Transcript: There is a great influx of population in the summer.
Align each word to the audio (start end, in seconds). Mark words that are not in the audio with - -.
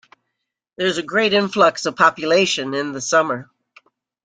There 0.77 0.87
is 0.87 0.97
a 0.97 1.03
great 1.03 1.31
influx 1.31 1.85
of 1.85 1.95
population 1.95 2.73
in 2.73 2.91
the 2.91 3.01
summer. 3.01 3.51